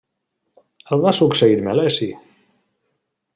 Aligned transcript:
El 0.95 1.03
va 1.03 1.13
succeir 1.17 1.59
Meleci. 1.67 2.09